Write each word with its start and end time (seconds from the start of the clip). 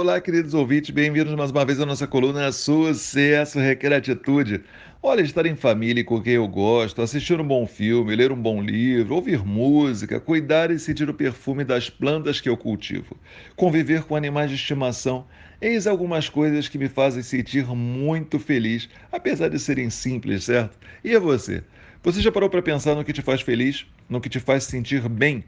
Olá, 0.00 0.18
queridos 0.18 0.54
ouvintes, 0.54 0.88
bem-vindos 0.88 1.34
mais 1.34 1.50
uma 1.50 1.62
vez 1.62 1.78
à 1.78 1.84
nossa 1.84 2.06
coluna 2.06 2.50
Sucesso 2.52 3.58
Requer 3.58 3.92
Atitude. 3.92 4.62
Olha, 5.02 5.20
estar 5.20 5.44
em 5.44 5.54
família 5.54 6.02
com 6.02 6.22
quem 6.22 6.32
eu 6.32 6.48
gosto, 6.48 7.02
assistir 7.02 7.38
um 7.38 7.46
bom 7.46 7.66
filme, 7.66 8.16
ler 8.16 8.32
um 8.32 8.40
bom 8.40 8.62
livro, 8.62 9.14
ouvir 9.16 9.44
música, 9.44 10.18
cuidar 10.18 10.70
e 10.70 10.78
sentir 10.78 11.10
o 11.10 11.12
perfume 11.12 11.64
das 11.64 11.90
plantas 11.90 12.40
que 12.40 12.48
eu 12.48 12.56
cultivo, 12.56 13.14
conviver 13.54 14.04
com 14.04 14.16
animais 14.16 14.48
de 14.48 14.56
estimação, 14.56 15.26
eis 15.60 15.86
algumas 15.86 16.30
coisas 16.30 16.66
que 16.66 16.78
me 16.78 16.88
fazem 16.88 17.22
sentir 17.22 17.66
muito 17.66 18.38
feliz, 18.38 18.88
apesar 19.12 19.48
de 19.50 19.58
serem 19.58 19.90
simples, 19.90 20.44
certo? 20.44 20.78
E 21.04 21.14
a 21.14 21.20
você? 21.20 21.62
Você 22.02 22.22
já 22.22 22.32
parou 22.32 22.48
para 22.48 22.62
pensar 22.62 22.94
no 22.94 23.04
que 23.04 23.12
te 23.12 23.20
faz 23.20 23.42
feliz, 23.42 23.84
no 24.08 24.18
que 24.18 24.30
te 24.30 24.40
faz 24.40 24.64
sentir 24.64 25.06
bem? 25.10 25.44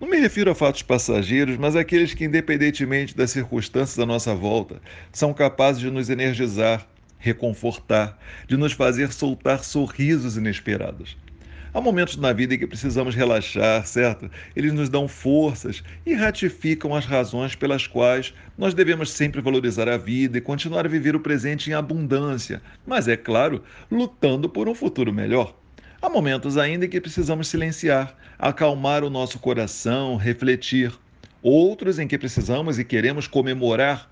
Não 0.00 0.08
me 0.08 0.18
refiro 0.18 0.50
a 0.50 0.54
fatos 0.54 0.82
passageiros, 0.82 1.56
mas 1.56 1.76
àqueles 1.76 2.14
que, 2.14 2.24
independentemente 2.24 3.16
das 3.16 3.30
circunstâncias 3.30 3.98
à 3.98 4.06
nossa 4.06 4.34
volta, 4.34 4.80
são 5.12 5.34
capazes 5.34 5.80
de 5.80 5.90
nos 5.90 6.08
energizar, 6.08 6.86
reconfortar, 7.18 8.18
de 8.48 8.56
nos 8.56 8.72
fazer 8.72 9.12
soltar 9.12 9.62
sorrisos 9.62 10.36
inesperados. 10.36 11.16
Há 11.72 11.80
momentos 11.80 12.16
na 12.16 12.32
vida 12.32 12.54
em 12.54 12.58
que 12.58 12.66
precisamos 12.66 13.14
relaxar, 13.14 13.86
certo? 13.86 14.28
Eles 14.56 14.72
nos 14.72 14.88
dão 14.88 15.06
forças 15.06 15.84
e 16.04 16.14
ratificam 16.14 16.96
as 16.96 17.06
razões 17.06 17.54
pelas 17.54 17.86
quais 17.86 18.34
nós 18.58 18.74
devemos 18.74 19.10
sempre 19.10 19.40
valorizar 19.40 19.88
a 19.88 19.96
vida 19.96 20.38
e 20.38 20.40
continuar 20.40 20.84
a 20.84 20.88
viver 20.88 21.14
o 21.14 21.20
presente 21.20 21.70
em 21.70 21.74
abundância, 21.74 22.60
mas 22.84 23.06
é 23.06 23.16
claro, 23.16 23.62
lutando 23.88 24.48
por 24.48 24.68
um 24.68 24.74
futuro 24.74 25.12
melhor. 25.12 25.59
Há 26.10 26.12
momentos 26.12 26.58
ainda 26.58 26.88
que 26.88 27.00
precisamos 27.00 27.46
silenciar, 27.46 28.16
acalmar 28.36 29.04
o 29.04 29.08
nosso 29.08 29.38
coração, 29.38 30.16
refletir. 30.16 30.92
Outros 31.40 32.00
em 32.00 32.08
que 32.08 32.18
precisamos 32.18 32.80
e 32.80 32.84
queremos 32.84 33.28
comemorar 33.28 34.10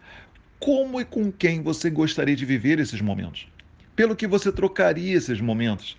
como 0.60 1.00
e 1.00 1.04
com 1.04 1.32
quem 1.32 1.60
você 1.60 1.90
gostaria 1.90 2.36
de 2.36 2.44
viver 2.44 2.78
esses 2.78 3.00
momentos. 3.00 3.48
Pelo 3.96 4.14
que 4.14 4.28
você 4.28 4.52
trocaria 4.52 5.16
esses 5.16 5.40
momentos. 5.40 5.98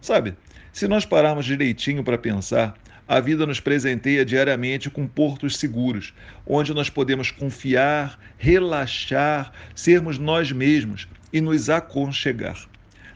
Sabe, 0.00 0.36
se 0.72 0.86
nós 0.86 1.04
pararmos 1.04 1.44
direitinho 1.44 2.04
para 2.04 2.16
pensar, 2.16 2.78
a 3.08 3.18
vida 3.18 3.44
nos 3.44 3.58
presenteia 3.58 4.24
diariamente 4.24 4.88
com 4.88 5.08
portos 5.08 5.56
seguros, 5.56 6.14
onde 6.46 6.72
nós 6.72 6.88
podemos 6.88 7.32
confiar, 7.32 8.16
relaxar, 8.38 9.52
sermos 9.74 10.20
nós 10.20 10.52
mesmos 10.52 11.08
e 11.32 11.40
nos 11.40 11.68
aconchegar. 11.68 12.70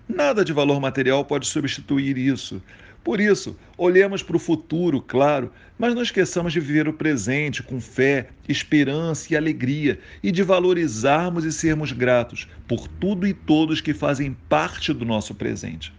Nada 0.09 0.45
de 0.45 0.53
valor 0.53 0.81
material 0.81 1.25
pode 1.25 1.47
substituir 1.47 2.17
isso. 2.17 2.63
Por 3.03 3.21
isso, 3.21 3.57
olhemos 3.79 4.23
para 4.23 4.37
o 4.37 4.41
futuro, 4.41 5.01
claro, 5.01 5.53
mas 5.79 5.95
não 5.95 6.03
esqueçamos 6.03 6.53
de 6.53 6.59
viver 6.59 6.89
o 6.89 6.93
presente 6.93 7.63
com 7.63 7.81
fé, 7.81 8.29
esperança 8.49 9.33
e 9.33 9.37
alegria 9.37 9.99
e 10.23 10.33
de 10.33 10.43
valorizarmos 10.43 11.45
e 11.45 11.53
sermos 11.53 11.93
gratos 11.93 12.49
por 12.67 12.89
tudo 12.89 13.27
e 13.27 13.33
todos 13.33 13.81
que 13.81 13.95
fazem 13.95 14.37
parte 14.49 14.93
do 14.93 15.05
nosso 15.05 15.35
presente. 15.35 15.93